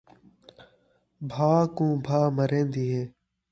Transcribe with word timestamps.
بھاء 1.31 1.61
کوں 1.75 1.93
بھاء 2.05 2.25
مریندی 2.37 2.85
ہے 2.93 3.03